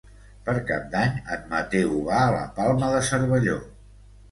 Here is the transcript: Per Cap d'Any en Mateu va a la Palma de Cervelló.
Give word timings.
Per 0.45 0.53
Cap 0.69 0.87
d'Any 0.95 1.19
en 1.35 1.43
Mateu 1.51 1.93
va 2.09 2.17
a 2.23 2.33
la 2.39 2.43
Palma 2.59 2.93
de 2.97 3.05
Cervelló. 3.13 3.63